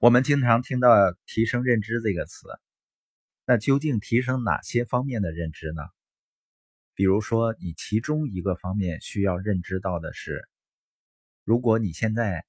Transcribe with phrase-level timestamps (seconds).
[0.00, 2.46] 我们经常听到“提升认知”这个词，
[3.44, 5.82] 那究竟提升哪些方面的认知呢？
[6.94, 10.48] 比如说，你其中一个方面需要认知到的是，
[11.42, 12.46] 如果你现在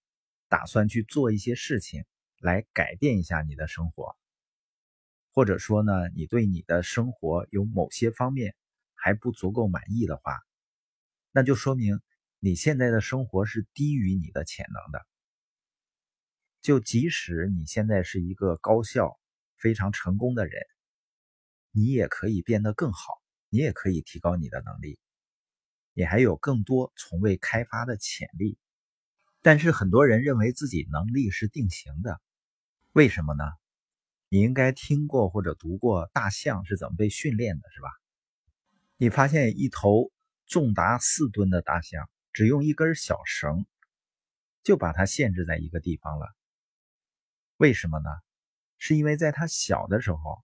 [0.48, 2.06] 打算去做一些事情
[2.38, 4.16] 来改变一下你的生活，
[5.34, 8.54] 或者说呢，你对你的生活有某些方面
[8.94, 10.38] 还不足够满意的话，
[11.32, 12.00] 那就说明
[12.38, 15.04] 你现在的生活是低于你的潜能的。
[16.62, 19.18] 就即使你现在是一个高效、
[19.58, 20.62] 非常成功的人，
[21.72, 25.00] 你也可以变得更好，你也可以提高你的能力，
[25.94, 28.58] 你还有更多从未开发的潜力。
[29.42, 32.20] 但是很多人认为自己能力是定型的，
[32.92, 33.44] 为什么呢？
[34.28, 37.90] 你应该听过或者读过大象是怎么被训练的，是吧？
[38.98, 40.12] 你发现一头
[40.46, 43.66] 重达四吨的大象，只用一根小绳
[44.62, 46.28] 就把它限制在一个地方了。
[47.60, 48.10] 为什么呢？
[48.78, 50.42] 是因为在他小的时候，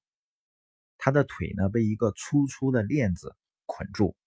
[0.98, 4.18] 他的腿呢被一个粗粗的链子捆住，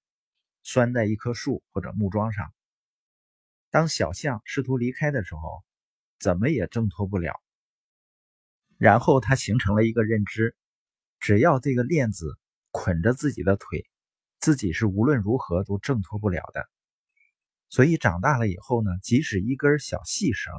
[0.63, 2.51] 拴在一棵树或者木桩上。
[3.69, 5.63] 当小象试图离开的时候，
[6.19, 7.39] 怎么也挣脱不了。
[8.79, 10.57] 然后他形成了一个认知：
[11.21, 12.39] 只要这个链子
[12.71, 13.87] 捆着自己的腿，
[14.39, 16.67] 自己是无论如何都挣脱不了的。
[17.69, 20.55] 所以长大了以后呢，即使一根小细绳。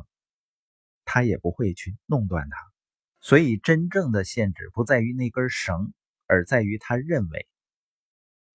[1.12, 2.72] 他也不会去弄断它，
[3.20, 5.92] 所以真正的限制不在于那根绳，
[6.28, 7.48] 而在于他认为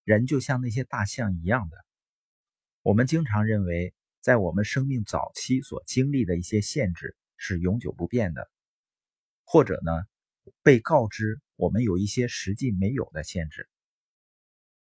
[0.04, 1.76] 人就像那些大象一样的。
[2.82, 8.48] 我们经常认为，在我们生命早期所经历的一些限制是永久不变的，
[9.42, 9.90] 或者呢，
[10.62, 13.68] 被告知我们有一些实际没有的限制，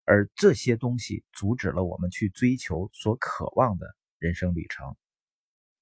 [0.03, 4.95] 而这些东西阻止了我们去追求所渴望的人生旅程。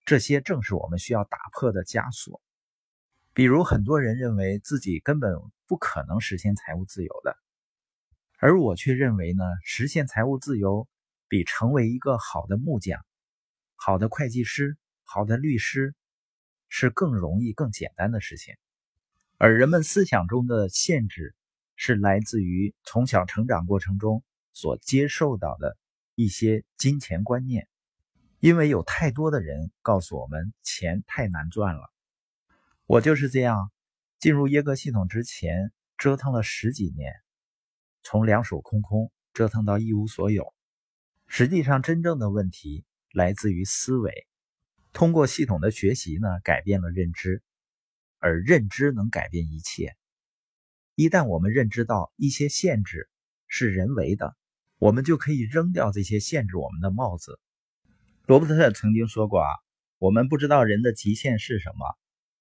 [0.05, 2.39] 这些正是我们需要打破的枷锁。
[3.33, 7.35] 比如，很多人认为自己根本不可能实现财务自由的，
[8.37, 10.87] 而我却认为呢，实现财务自由
[11.27, 13.03] 比成为一个好的木匠、
[13.75, 15.95] 好的会计师、好的律师
[16.69, 18.53] 是更容易、更简单的事情。
[19.37, 21.35] 而人们思想中的限制，
[21.75, 24.23] 是来自于从小成长过程中
[24.53, 25.75] 所接受到的
[26.13, 27.67] 一些金钱观念。
[28.45, 31.91] 因为有太多的人告诉我们钱太难赚了，
[32.85, 33.71] 我就是这样，
[34.19, 37.11] 进入耶格系统之前折腾了十几年，
[38.03, 40.53] 从两手空空折腾到一无所有。
[41.25, 44.27] 实际上，真正的问题来自于思维。
[44.93, 47.41] 通过系统的学习呢，改变了认知，
[48.19, 49.95] 而认知能改变一切。
[50.93, 53.09] 一旦我们认知到一些限制
[53.47, 54.37] 是人为的，
[54.77, 57.39] 我们就可以扔掉这些限制我们的帽子。
[58.27, 59.49] 罗伯特曾经说过啊，
[59.99, 61.85] 我们不知道人的极限是什么。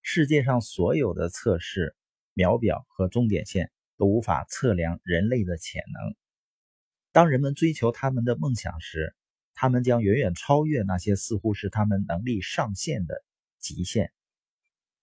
[0.00, 1.94] 世界上所有的测试、
[2.32, 6.16] 秒表和终点线都无法测量人类的潜能。
[7.12, 9.14] 当人们追求他们的梦想时，
[9.52, 13.22] 他们将远远超越那些似乎是他们能力上限的
[13.58, 14.10] 极限。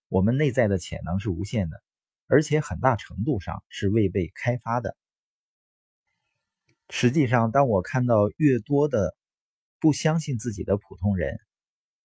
[0.07, 1.83] 我们内在的潜能是无限的，
[2.25, 4.97] 而且很大程度上是未被开发的。
[6.89, 9.15] 实际上，当我看到越多的
[9.81, 11.39] 不相信自己的普通人，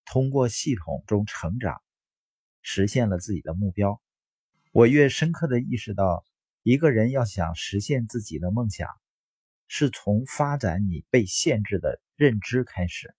[0.06, 1.82] 通过系统中成长，
[2.62, 4.00] 实现了自己的目标。
[4.72, 6.24] 我越深刻的意识到，
[6.62, 8.88] 一个人要想实现自己的梦想，
[9.68, 13.14] 是从发展你被限制的认知开始。